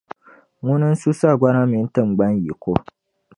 Ŋuna 0.65 0.87
n-su 0.93 1.09
sagbana 1.19 1.61
mini 1.69 1.87
tiŋgbani 1.93 2.39
yiko. 2.45 2.73